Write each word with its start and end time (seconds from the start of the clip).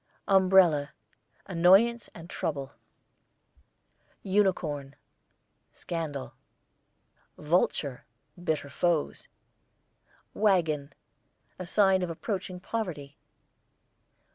UMBRELLA, 0.27 0.93
annoyance 1.45 2.09
and 2.15 2.27
trouble. 2.27 2.71
UNICORN, 4.23 4.95
scandal. 5.71 6.33
VULTURE, 7.37 8.03
bitter 8.43 8.69
foes. 8.71 9.27
WAGON, 10.33 10.93
a 11.59 11.67
sign 11.67 12.01
of 12.01 12.09
approaching 12.09 12.59
poverty. 12.59 13.19